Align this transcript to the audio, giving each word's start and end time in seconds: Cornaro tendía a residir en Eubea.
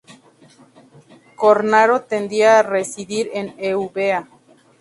Cornaro 1.41 1.97
tendía 2.01 2.57
a 2.57 2.63
residir 2.63 3.29
en 3.35 3.53
Eubea. 3.59 4.27